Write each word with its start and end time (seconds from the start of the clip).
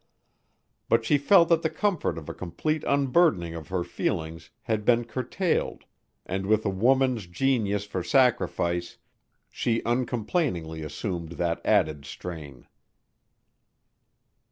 But 0.89 1.05
she 1.05 1.19
felt 1.19 1.47
that 1.49 1.61
the 1.61 1.69
comfort 1.69 2.17
of 2.17 2.27
a 2.27 2.33
complete 2.33 2.83
unburdening 2.85 3.53
of 3.53 3.67
her 3.67 3.83
feelings 3.83 4.49
had 4.63 4.83
been 4.83 5.05
curtailed 5.05 5.83
and 6.25 6.47
with 6.47 6.65
a 6.65 6.71
woman's 6.71 7.27
genius 7.27 7.85
for 7.85 8.01
sacrifice 8.01 8.97
she 9.51 9.83
uncomplainingly 9.85 10.81
assumed 10.81 11.33
that 11.33 11.63
added 11.63 12.05
strain. 12.05 12.65